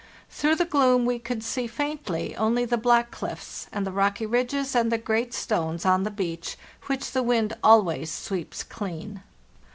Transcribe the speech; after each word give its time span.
Through 0.31 0.55
the 0.55 0.65
gloom 0.65 1.05
we 1.05 1.19
could 1.19 1.43
see 1.43 1.67
faintly 1.67 2.35
only 2.35 2.65
the 2.65 2.75
black 2.75 3.11
cliffs, 3.11 3.67
and 3.71 3.85
the 3.85 3.91
rocky 3.91 4.25
ridges, 4.25 4.75
and 4.75 4.91
the 4.91 4.97
great 4.97 5.31
stones 5.31 5.85
on 5.85 6.01
the 6.05 6.09
beach, 6.09 6.57
which 6.87 7.11
the 7.11 7.21
wind 7.21 7.53
always 7.63 8.11
sweeps 8.11 8.63
clean. 8.63 9.21